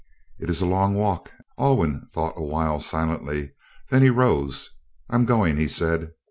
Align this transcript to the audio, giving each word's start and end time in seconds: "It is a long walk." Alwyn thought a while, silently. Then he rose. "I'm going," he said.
"It 0.39 0.49
is 0.49 0.63
a 0.63 0.65
long 0.65 0.95
walk." 0.95 1.31
Alwyn 1.59 2.07
thought 2.09 2.33
a 2.35 2.41
while, 2.43 2.79
silently. 2.79 3.51
Then 3.91 4.01
he 4.01 4.09
rose. 4.09 4.71
"I'm 5.11 5.25
going," 5.25 5.57
he 5.57 5.67
said. 5.67 6.13